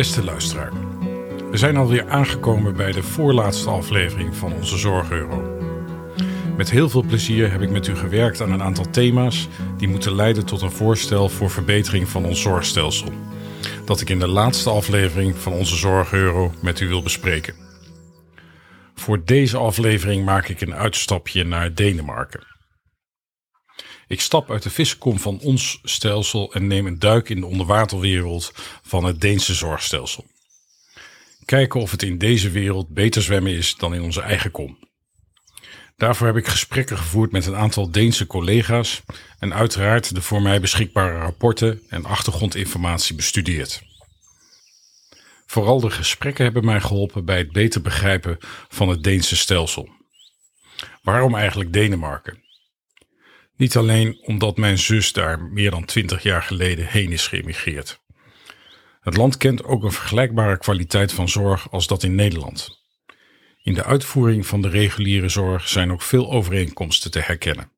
[0.00, 0.72] Beste luisteraar,
[1.50, 5.58] we zijn alweer aangekomen bij de voorlaatste aflevering van onze Zorgeuro.
[6.56, 10.14] Met heel veel plezier heb ik met u gewerkt aan een aantal thema's die moeten
[10.14, 13.12] leiden tot een voorstel voor verbetering van ons zorgstelsel.
[13.84, 17.54] Dat ik in de laatste aflevering van onze Zorgeuro met u wil bespreken.
[18.94, 22.49] Voor deze aflevering maak ik een uitstapje naar Denemarken.
[24.10, 28.52] Ik stap uit de vissenkom van ons stelsel en neem een duik in de onderwaterwereld
[28.82, 30.26] van het Deense zorgstelsel.
[31.44, 34.78] Kijken of het in deze wereld beter zwemmen is dan in onze eigen kom.
[35.96, 39.02] Daarvoor heb ik gesprekken gevoerd met een aantal Deense collega's
[39.38, 43.82] en uiteraard de voor mij beschikbare rapporten en achtergrondinformatie bestudeerd.
[45.46, 49.88] Vooral de gesprekken hebben mij geholpen bij het beter begrijpen van het Deense stelsel.
[51.02, 52.48] Waarom eigenlijk Denemarken?
[53.60, 58.00] Niet alleen omdat mijn zus daar meer dan twintig jaar geleden heen is geëmigreerd.
[59.00, 62.80] Het land kent ook een vergelijkbare kwaliteit van zorg als dat in Nederland.
[63.62, 67.72] In de uitvoering van de reguliere zorg zijn ook veel overeenkomsten te herkennen.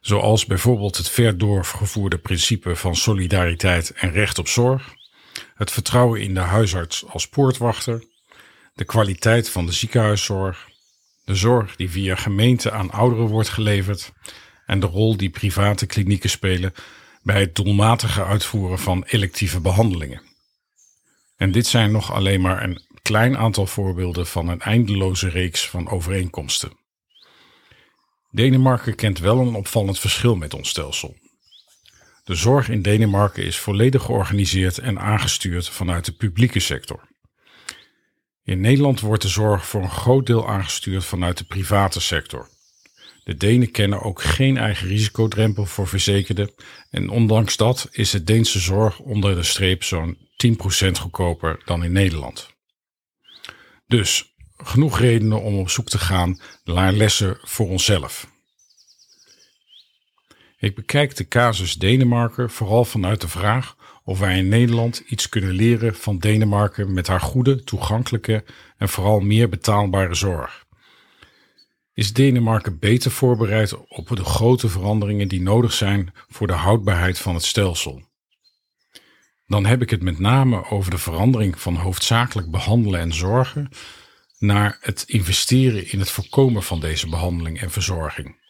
[0.00, 4.94] Zoals bijvoorbeeld het ver doorgevoerde principe van solidariteit en recht op zorg,
[5.54, 8.04] het vertrouwen in de huisarts als poortwachter,
[8.74, 10.68] de kwaliteit van de ziekenhuiszorg,
[11.24, 14.12] de zorg die via gemeente aan ouderen wordt geleverd
[14.66, 16.74] en de rol die private klinieken spelen
[17.22, 20.22] bij het doelmatige uitvoeren van electieve behandelingen.
[21.36, 25.88] En dit zijn nog alleen maar een klein aantal voorbeelden van een eindeloze reeks van
[25.88, 26.72] overeenkomsten.
[28.30, 31.16] Denemarken kent wel een opvallend verschil met ons stelsel.
[32.24, 37.08] De zorg in Denemarken is volledig georganiseerd en aangestuurd vanuit de publieke sector.
[38.44, 42.48] In Nederland wordt de zorg voor een groot deel aangestuurd vanuit de private sector.
[43.26, 46.50] De Denen kennen ook geen eigen risicodrempel voor verzekerden
[46.90, 51.92] en ondanks dat is de Deense zorg onder de streep zo'n 10% goedkoper dan in
[51.92, 52.50] Nederland.
[53.86, 58.30] Dus genoeg redenen om op zoek te gaan naar lessen voor onszelf.
[60.58, 65.52] Ik bekijk de casus Denemarken vooral vanuit de vraag of wij in Nederland iets kunnen
[65.52, 68.44] leren van Denemarken met haar goede, toegankelijke
[68.76, 70.65] en vooral meer betaalbare zorg.
[71.96, 77.34] Is Denemarken beter voorbereid op de grote veranderingen die nodig zijn voor de houdbaarheid van
[77.34, 78.02] het stelsel?
[79.46, 83.68] Dan heb ik het met name over de verandering van hoofdzakelijk behandelen en zorgen
[84.38, 88.40] naar het investeren in het voorkomen van deze behandeling en verzorging.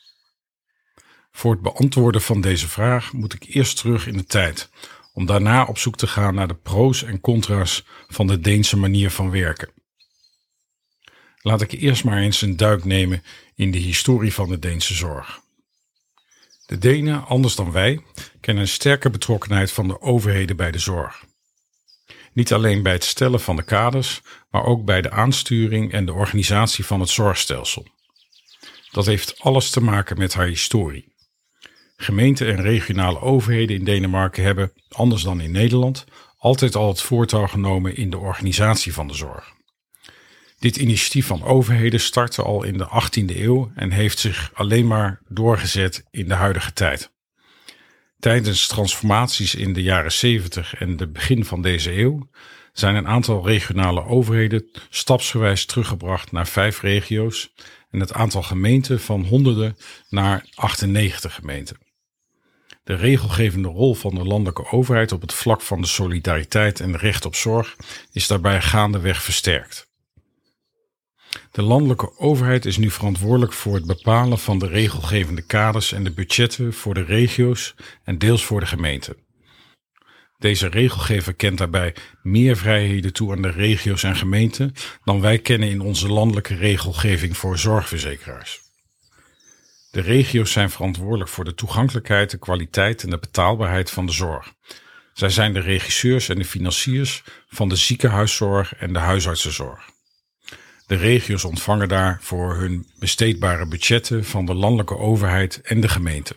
[1.31, 4.71] Voor het beantwoorden van deze vraag moet ik eerst terug in de tijd,
[5.13, 9.11] om daarna op zoek te gaan naar de pro's en contra's van de Deense manier
[9.11, 9.75] van werken.
[11.47, 13.23] Laat ik eerst maar eens een duik nemen
[13.55, 15.41] in de historie van de Deense zorg.
[16.67, 18.03] De Denen, anders dan wij,
[18.41, 21.25] kennen een sterke betrokkenheid van de overheden bij de zorg.
[22.33, 26.13] Niet alleen bij het stellen van de kaders, maar ook bij de aansturing en de
[26.13, 27.87] organisatie van het zorgstelsel.
[28.91, 31.13] Dat heeft alles te maken met haar historie.
[31.97, 36.05] Gemeenten en regionale overheden in Denemarken hebben, anders dan in Nederland,
[36.39, 39.56] altijd al het voortouw genomen in de organisatie van de zorg.
[40.67, 45.21] Dit initiatief van overheden startte al in de 18e eeuw en heeft zich alleen maar
[45.29, 47.13] doorgezet in de huidige tijd.
[48.19, 52.29] Tijdens transformaties in de jaren 70 en het begin van deze eeuw
[52.73, 57.53] zijn een aantal regionale overheden stapsgewijs teruggebracht naar vijf regio's
[57.91, 59.77] en het aantal gemeenten van honderden
[60.09, 61.79] naar 98 gemeenten.
[62.85, 67.25] De regelgevende rol van de landelijke overheid op het vlak van de solidariteit en recht
[67.25, 67.77] op zorg
[68.13, 69.87] is daarbij gaandeweg versterkt.
[71.51, 76.13] De landelijke overheid is nu verantwoordelijk voor het bepalen van de regelgevende kaders en de
[76.13, 77.75] budgetten voor de regio's
[78.05, 79.17] en deels voor de gemeenten.
[80.39, 84.73] Deze regelgever kent daarbij meer vrijheden toe aan de regio's en gemeenten
[85.05, 88.61] dan wij kennen in onze landelijke regelgeving voor zorgverzekeraars.
[89.91, 94.53] De regio's zijn verantwoordelijk voor de toegankelijkheid, de kwaliteit en de betaalbaarheid van de zorg.
[95.13, 99.96] Zij zijn de regisseurs en de financiers van de ziekenhuiszorg en de huisartsenzorg.
[100.87, 106.37] De regio's ontvangen daarvoor hun besteedbare budgetten van de landelijke overheid en de gemeente.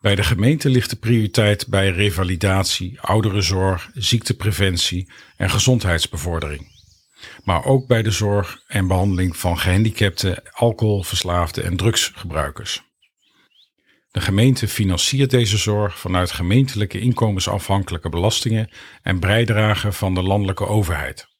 [0.00, 6.66] Bij de gemeente ligt de prioriteit bij revalidatie, ouderenzorg, ziektepreventie en gezondheidsbevordering.
[7.44, 12.82] Maar ook bij de zorg en behandeling van gehandicapten, alcoholverslaafden en drugsgebruikers.
[14.10, 18.70] De gemeente financiert deze zorg vanuit gemeentelijke inkomensafhankelijke belastingen
[19.02, 21.31] en bijdragen van de landelijke overheid.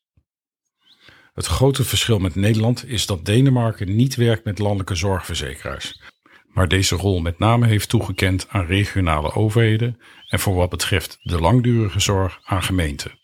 [1.32, 6.00] Het grote verschil met Nederland is dat Denemarken niet werkt met landelijke zorgverzekeraars,
[6.46, 11.40] maar deze rol met name heeft toegekend aan regionale overheden en voor wat betreft de
[11.40, 13.19] langdurige zorg aan gemeenten.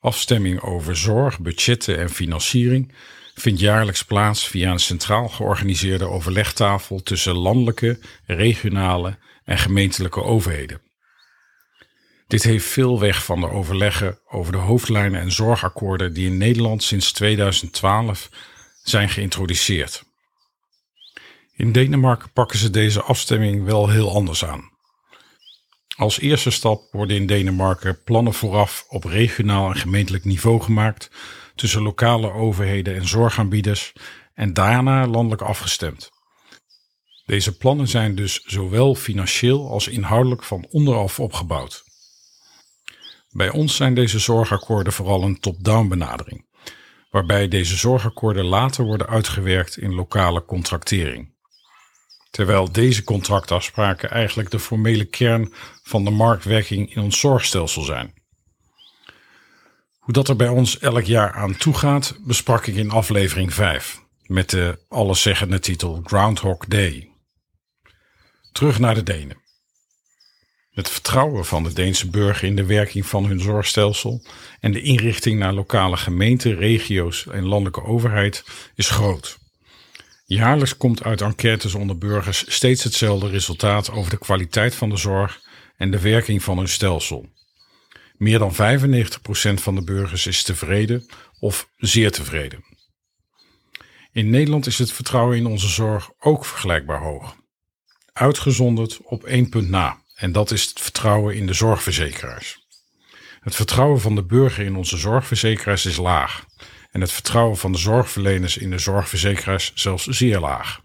[0.00, 2.94] Afstemming over zorg, budgetten en financiering
[3.34, 10.81] vindt jaarlijks plaats via een centraal georganiseerde overlegtafel tussen landelijke, regionale en gemeentelijke overheden.
[12.32, 16.82] Dit heeft veel weg van de overleggen over de hoofdlijnen en zorgakkoorden die in Nederland
[16.82, 18.28] sinds 2012
[18.82, 20.04] zijn geïntroduceerd.
[21.52, 24.70] In Denemarken pakken ze deze afstemming wel heel anders aan.
[25.96, 31.10] Als eerste stap worden in Denemarken plannen vooraf op regionaal en gemeentelijk niveau gemaakt
[31.54, 33.92] tussen lokale overheden en zorgaanbieders
[34.34, 36.10] en daarna landelijk afgestemd.
[37.24, 41.90] Deze plannen zijn dus zowel financieel als inhoudelijk van onderaf opgebouwd.
[43.32, 46.46] Bij ons zijn deze zorgakkoorden vooral een top-down benadering,
[47.10, 51.34] waarbij deze zorgakkoorden later worden uitgewerkt in lokale contractering.
[52.30, 55.52] Terwijl deze contractafspraken eigenlijk de formele kern
[55.82, 58.14] van de marktwerking in ons zorgstelsel zijn.
[59.98, 64.02] Hoe dat er bij ons elk jaar aan toe gaat, besprak ik in aflevering 5
[64.26, 67.10] met de alleszeggende titel Groundhog Day.
[68.52, 69.41] Terug naar de Denen.
[70.72, 74.22] Het vertrouwen van de Deense burger in de werking van hun zorgstelsel
[74.60, 79.38] en de inrichting naar lokale gemeenten, regio's en landelijke overheid is groot.
[80.24, 85.42] Jaarlijks komt uit enquêtes onder burgers steeds hetzelfde resultaat over de kwaliteit van de zorg
[85.76, 87.28] en de werking van hun stelsel.
[88.16, 88.54] Meer dan 95%
[89.54, 91.06] van de burgers is tevreden
[91.40, 92.64] of zeer tevreden.
[94.12, 97.36] In Nederland is het vertrouwen in onze zorg ook vergelijkbaar hoog.
[98.12, 102.66] Uitgezonderd op één punt na, en dat is het vertrouwen in de zorgverzekeraars.
[103.40, 106.44] Het vertrouwen van de burger in onze zorgverzekeraars is laag
[106.90, 110.80] en het vertrouwen van de zorgverleners in de zorgverzekeraars zelfs zeer laag.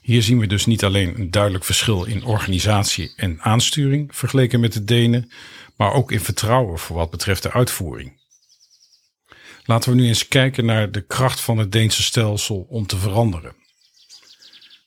[0.00, 4.72] Hier zien we dus niet alleen een duidelijk verschil in organisatie en aansturing vergeleken met
[4.72, 5.30] de Denen,
[5.76, 8.20] maar ook in vertrouwen voor wat betreft de uitvoering.
[9.64, 13.54] Laten we nu eens kijken naar de kracht van het Deense stelsel om te veranderen.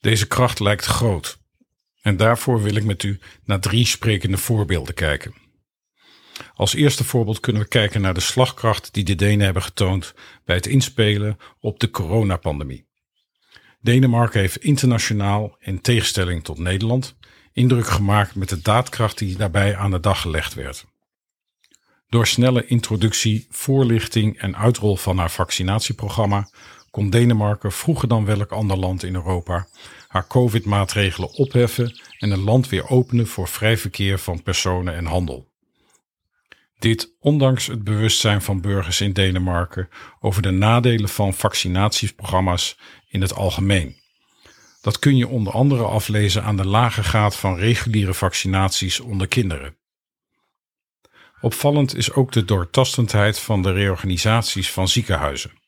[0.02, 1.44] Deze kracht lijkt groot
[2.06, 5.34] en daarvoor wil ik met u naar drie sprekende voorbeelden kijken.
[6.54, 10.14] Als eerste voorbeeld kunnen we kijken naar de slagkracht die de Denen hebben getoond
[10.44, 12.86] bij het inspelen op de coronapandemie.
[13.82, 17.16] Denemarken heeft internationaal, in tegenstelling tot Nederland,
[17.54, 20.86] indruk gemaakt met de daadkracht die daarbij aan de dag gelegd werd.
[22.10, 26.50] Door snelle introductie, voorlichting en uitrol van haar vaccinatieprogramma
[26.96, 29.68] kon Denemarken vroeger dan welk ander land in Europa
[30.08, 35.52] haar COVID-maatregelen opheffen en een land weer openen voor vrij verkeer van personen en handel.
[36.80, 39.90] Dit ondanks het bewustzijn van burgers in Denemarken
[40.20, 42.78] over de nadelen van vaccinatieprogramma's
[43.08, 43.96] in het algemeen.
[44.82, 49.78] Dat kun je onder andere aflezen aan de lage graad van reguliere vaccinaties onder kinderen.
[51.42, 55.64] Opvallend is ook de doortastendheid van de reorganisaties van ziekenhuizen.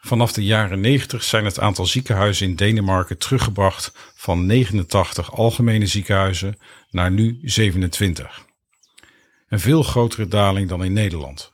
[0.00, 6.58] Vanaf de jaren 90 zijn het aantal ziekenhuizen in Denemarken teruggebracht van 89 algemene ziekenhuizen
[6.90, 8.46] naar nu 27.
[9.48, 11.52] Een veel grotere daling dan in Nederland.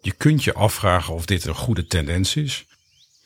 [0.00, 2.66] Je kunt je afvragen of dit een goede tendens is,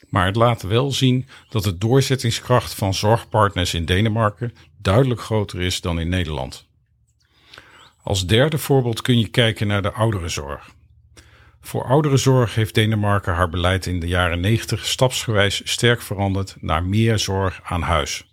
[0.09, 5.81] maar het laat wel zien dat de doorzettingskracht van zorgpartners in Denemarken duidelijk groter is
[5.81, 6.67] dan in Nederland.
[8.03, 10.74] Als derde voorbeeld kun je kijken naar de ouderenzorg.
[11.65, 17.19] Voor ouderenzorg heeft Denemarken haar beleid in de jaren 90 stapsgewijs sterk veranderd naar meer
[17.19, 18.25] zorg aan huis.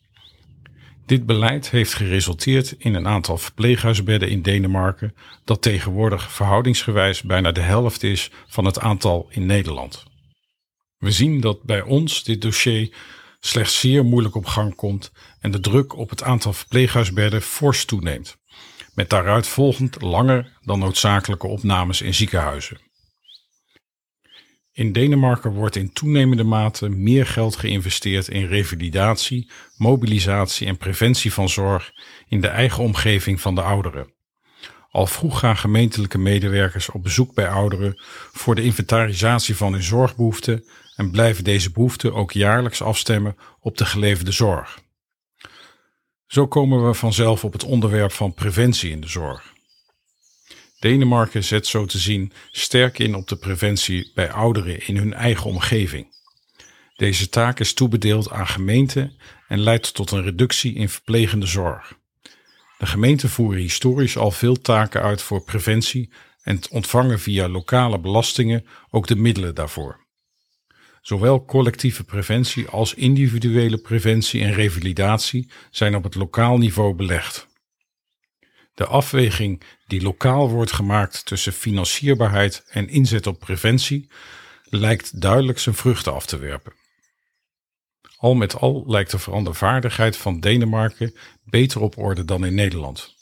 [1.06, 7.62] Dit beleid heeft geresulteerd in een aantal verpleeghuisbedden in Denemarken dat tegenwoordig verhoudingsgewijs bijna de
[7.62, 10.04] helft is van het aantal in Nederland.
[10.98, 12.94] We zien dat bij ons dit dossier
[13.40, 18.38] slechts zeer moeilijk op gang komt en de druk op het aantal verpleeghuisbedden fors toeneemt,
[18.94, 22.91] met daaruit volgend langer dan noodzakelijke opnames in ziekenhuizen.
[24.74, 31.50] In Denemarken wordt in toenemende mate meer geld geïnvesteerd in revalidatie, mobilisatie en preventie van
[31.50, 31.92] zorg
[32.28, 34.14] in de eigen omgeving van de ouderen.
[34.92, 38.02] Al vroeg gaan gemeentelijke medewerkers op bezoek bij ouderen
[38.32, 43.86] voor de inventarisatie van hun zorgbehoeften en blijven deze behoeften ook jaarlijks afstemmen op de
[43.86, 44.80] geleverde zorg.
[46.28, 49.54] Zo komen we vanzelf op het onderwerp van preventie in de zorg.
[50.82, 55.50] Denemarken zet zo te zien sterk in op de preventie bij ouderen in hun eigen
[55.50, 56.08] omgeving.
[56.96, 61.94] Deze taak is toebedeeld aan gemeenten en leidt tot een reductie in verplegende zorg.
[62.78, 66.10] De gemeenten voeren historisch al veel taken uit voor preventie
[66.44, 70.06] en ontvangen via lokale belastingen ook de middelen daarvoor.
[71.02, 77.50] Zowel collectieve preventie als individuele preventie en revalidatie zijn op het lokaal niveau belegd.
[78.82, 84.10] De afweging die lokaal wordt gemaakt tussen financierbaarheid en inzet op preventie
[84.64, 86.74] lijkt duidelijk zijn vruchten af te werpen.
[88.18, 93.16] Al met al lijkt de verandervaardigheid van Denemarken beter op orde dan in Nederland.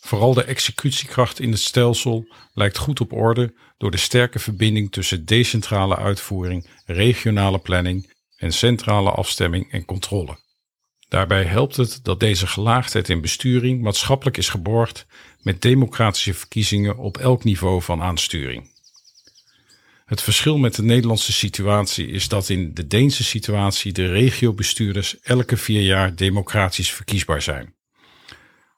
[0.00, 5.24] Vooral de executiekracht in het stelsel lijkt goed op orde door de sterke verbinding tussen
[5.24, 10.42] decentrale uitvoering, regionale planning en centrale afstemming en controle.
[11.14, 15.06] Daarbij helpt het dat deze gelaagdheid in besturing maatschappelijk is geborgd
[15.42, 18.70] met democratische verkiezingen op elk niveau van aansturing.
[20.04, 25.56] Het verschil met de Nederlandse situatie is dat in de Deense situatie de regiobestuurders elke
[25.56, 27.74] vier jaar democratisch verkiesbaar zijn.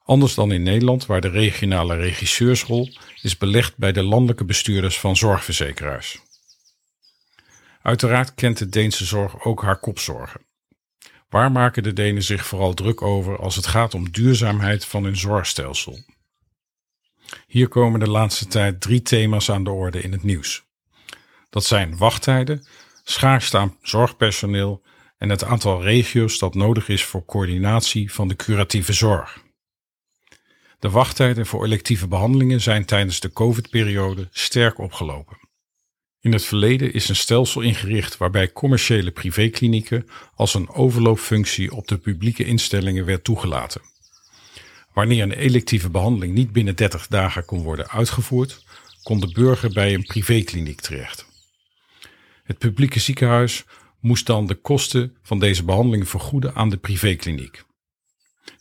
[0.05, 2.89] Anders dan in Nederland, waar de regionale regisseursrol
[3.23, 6.19] is belegd bij de landelijke bestuurders van zorgverzekeraars.
[7.83, 10.41] Uiteraard kent de Deense zorg ook haar kopzorgen.
[11.37, 15.17] Waar maken de Denen zich vooral druk over als het gaat om duurzaamheid van hun
[15.17, 15.99] zorgstelsel?
[17.47, 20.65] Hier komen de laatste tijd drie thema's aan de orde in het nieuws.
[21.51, 22.67] Dat zijn wachttijden,
[23.03, 24.83] schaarste aan zorgpersoneel
[25.19, 29.43] en het aantal regio's dat nodig is voor coördinatie van de curatieve zorg.
[30.79, 35.46] De wachttijden voor electieve behandelingen zijn tijdens de COVID-periode sterk opgelopen.
[36.21, 41.99] In het verleden is een stelsel ingericht waarbij commerciële privéklinieken als een overloopfunctie op de
[41.99, 43.81] publieke instellingen werd toegelaten.
[44.93, 48.65] Wanneer een electieve behandeling niet binnen 30 dagen kon worden uitgevoerd,
[49.03, 51.27] kon de burger bij een privékliniek terecht.
[52.45, 53.65] Het publieke ziekenhuis
[54.01, 57.65] moest dan de kosten van deze behandeling vergoeden aan de privékliniek.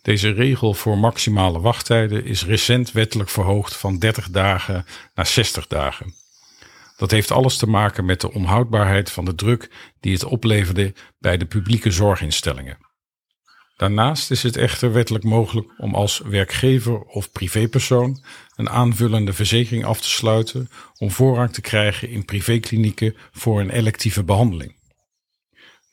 [0.02, 6.25] Deze regel voor maximale wachttijden is recent wettelijk verhoogd van 30 dagen naar 60 dagen.
[6.98, 11.38] Dat heeft alles te maken met de onhoudbaarheid van de druk die het opleverde bij
[11.38, 12.78] de publieke zorginstellingen.
[13.76, 18.24] Daarnaast is het echter wettelijk mogelijk om als werkgever of privépersoon
[18.56, 24.24] een aanvullende verzekering af te sluiten om voorrang te krijgen in privéklinieken voor een electieve
[24.24, 24.76] behandeling.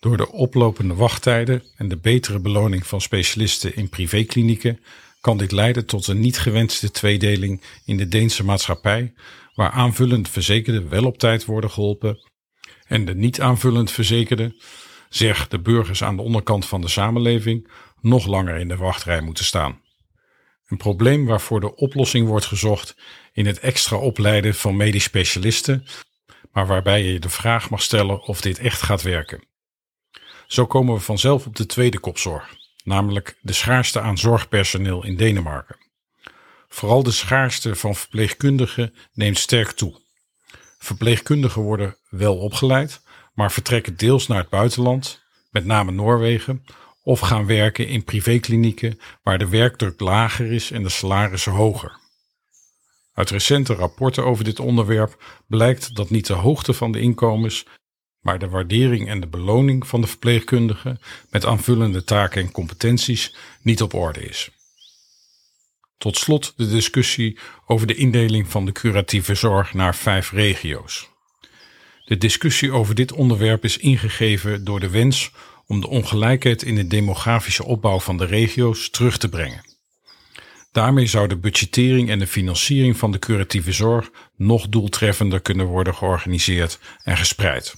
[0.00, 4.80] Door de oplopende wachttijden en de betere beloning van specialisten in privéklinieken
[5.21, 9.12] kan dit leiden tot een niet gewenste tweedeling in de Deense maatschappij,
[9.54, 12.30] waar aanvullend verzekerden wel op tijd worden geholpen
[12.87, 14.56] en de niet aanvullend verzekerden,
[15.09, 19.44] zeg de burgers aan de onderkant van de samenleving, nog langer in de wachtrij moeten
[19.44, 19.80] staan.
[20.66, 22.97] Een probleem waarvoor de oplossing wordt gezocht
[23.32, 25.85] in het extra opleiden van medisch specialisten,
[26.52, 29.44] maar waarbij je de vraag mag stellen of dit echt gaat werken.
[30.47, 35.81] Zo komen we vanzelf op de tweede kopzorg, namelijk de schaarste aan zorgpersoneel in Denemarken.
[36.73, 40.00] Vooral de schaarste van verpleegkundigen neemt sterk toe.
[40.79, 43.02] Verpleegkundigen worden wel opgeleid,
[43.35, 46.64] maar vertrekken deels naar het buitenland, met name Noorwegen,
[47.02, 52.00] of gaan werken in privéklinieken waar de werkdruk lager is en de salarissen hoger.
[53.14, 57.67] Uit recente rapporten over dit onderwerp blijkt dat niet de hoogte van de inkomens,
[58.21, 61.00] maar de waardering en de beloning van de verpleegkundigen
[61.31, 64.50] met aanvullende taken en competenties niet op orde is.
[66.02, 71.11] Tot slot de discussie over de indeling van de curatieve zorg naar vijf regio's.
[72.04, 75.30] De discussie over dit onderwerp is ingegeven door de wens
[75.66, 79.61] om de ongelijkheid in de demografische opbouw van de regio's terug te brengen.
[80.73, 85.94] Daarmee zou de budgettering en de financiering van de curatieve zorg nog doeltreffender kunnen worden
[85.94, 87.75] georganiseerd en gespreid.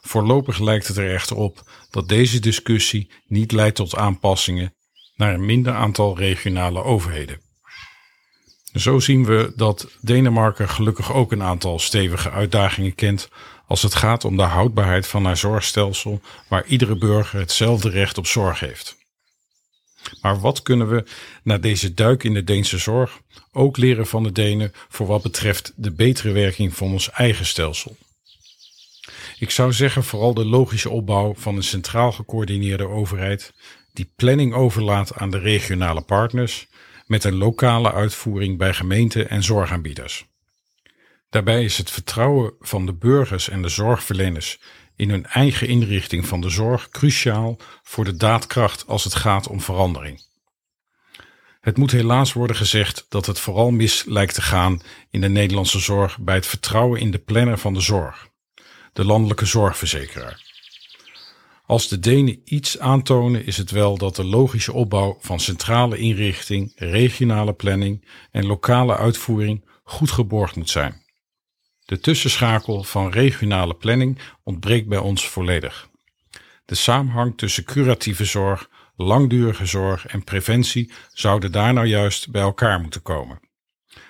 [0.00, 4.74] Voorlopig lijkt het er echter op dat deze discussie niet leidt tot aanpassingen
[5.20, 7.40] naar een minder aantal regionale overheden.
[8.72, 13.28] Zo zien we dat Denemarken gelukkig ook een aantal stevige uitdagingen kent
[13.66, 18.26] als het gaat om de houdbaarheid van haar zorgstelsel, waar iedere burger hetzelfde recht op
[18.26, 18.96] zorg heeft.
[20.20, 21.04] Maar wat kunnen we
[21.42, 23.20] na deze duik in de Deense zorg
[23.52, 27.96] ook leren van de Denen voor wat betreft de betere werking van ons eigen stelsel?
[29.38, 33.52] Ik zou zeggen vooral de logische opbouw van een centraal gecoördineerde overheid
[34.00, 36.66] die planning overlaat aan de regionale partners
[37.06, 40.26] met een lokale uitvoering bij gemeenten en zorgaanbieders.
[41.30, 44.60] Daarbij is het vertrouwen van de burgers en de zorgverleners
[44.96, 49.60] in hun eigen inrichting van de zorg cruciaal voor de daadkracht als het gaat om
[49.60, 50.22] verandering.
[51.60, 55.78] Het moet helaas worden gezegd dat het vooral mis lijkt te gaan in de Nederlandse
[55.78, 58.28] zorg bij het vertrouwen in de planner van de zorg,
[58.92, 60.49] de landelijke zorgverzekeraar.
[61.70, 66.72] Als de Denen iets aantonen is het wel dat de logische opbouw van centrale inrichting,
[66.76, 71.02] regionale planning en lokale uitvoering goed geborgd moet zijn.
[71.84, 75.88] De tussenschakel van regionale planning ontbreekt bij ons volledig.
[76.64, 82.80] De samenhang tussen curatieve zorg, langdurige zorg en preventie zouden daar nou juist bij elkaar
[82.80, 83.40] moeten komen.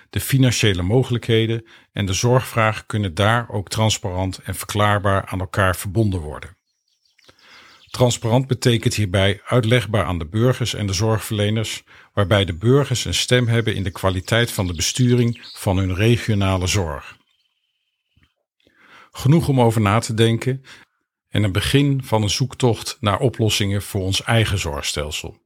[0.09, 6.19] De financiële mogelijkheden en de zorgvraag kunnen daar ook transparant en verklaarbaar aan elkaar verbonden
[6.19, 6.59] worden.
[7.91, 11.83] Transparant betekent hierbij uitlegbaar aan de burgers en de zorgverleners,
[12.13, 16.67] waarbij de burgers een stem hebben in de kwaliteit van de besturing van hun regionale
[16.67, 17.17] zorg.
[19.11, 20.63] Genoeg om over na te denken
[21.29, 25.37] en een begin van een zoektocht naar oplossingen voor ons eigen zorgstelsel.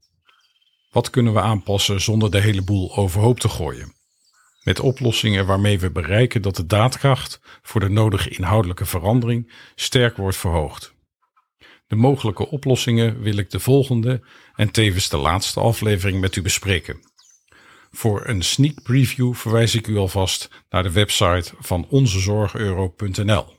[0.92, 3.94] Wat kunnen we aanpassen zonder de hele boel overhoop te gooien?
[4.64, 10.38] Met oplossingen waarmee we bereiken dat de daadkracht voor de nodige inhoudelijke verandering sterk wordt
[10.38, 10.95] verhoogd.
[11.88, 14.22] De mogelijke oplossingen wil ik de volgende
[14.56, 17.00] en tevens de laatste aflevering met u bespreken.
[17.92, 23.54] Voor een sneak preview verwijs ik u alvast naar de website van onzezorgeuro.nl.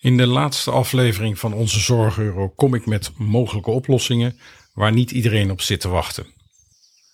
[0.00, 4.38] In de laatste aflevering van Onze Zorgeuro kom ik met mogelijke oplossingen
[4.74, 6.26] waar niet iedereen op zit te wachten.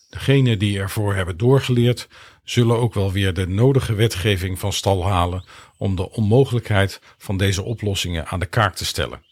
[0.09, 2.09] Degenen die ervoor hebben doorgeleerd,
[2.45, 5.45] zullen ook wel weer de nodige wetgeving van stal halen
[5.77, 9.23] om de onmogelijkheid van deze oplossingen aan de kaak te stellen.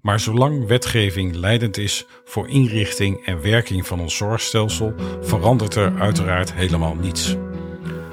[0.00, 6.52] Maar zolang wetgeving leidend is voor inrichting en werking van ons zorgstelsel, verandert er uiteraard
[6.52, 7.36] helemaal niets.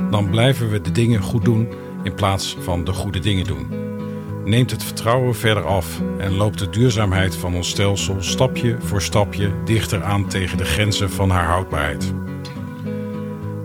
[0.10, 3.68] Dan blijven we de dingen goed doen in plaats van de goede dingen doen.
[4.46, 9.64] Neemt het vertrouwen verder af en loopt de duurzaamheid van ons stelsel stapje voor stapje
[9.66, 12.14] dichter aan tegen de grenzen van haar houdbaarheid.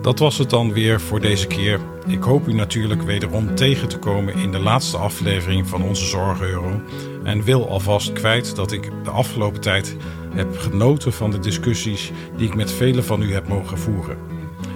[0.03, 1.81] Dat was het dan weer voor deze keer.
[2.09, 6.81] Ik hoop u natuurlijk wederom tegen te komen in de laatste aflevering van onze Zorgeuro.
[7.25, 9.97] En wil alvast kwijt dat ik de afgelopen tijd
[10.35, 14.19] heb genoten van de discussies die ik met velen van u heb mogen voeren.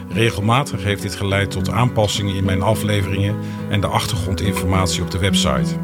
[0.08, 3.36] Regelmatig heeft dit geleid tot aanpassingen in mijn afleveringen
[3.70, 5.74] en de achtergrondinformatie op de website.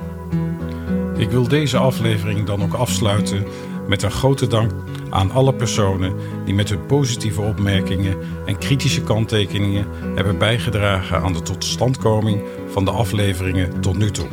[1.17, 3.45] Ik wil deze aflevering dan ook afsluiten
[3.88, 4.70] met een grote dank
[5.11, 11.42] aan alle personen die met hun positieve opmerkingen en kritische kanttekeningen hebben bijgedragen aan de
[11.42, 14.29] totstandkoming van de afleveringen tot nu toe.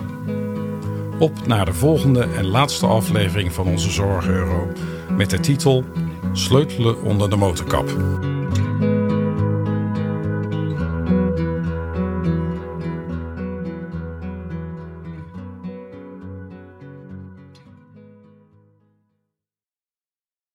[1.20, 4.68] Op naar de volgende en laatste aflevering van onze Zorg Euro
[5.18, 5.84] met de titel
[6.32, 7.90] Sleutelen onder de motorkap.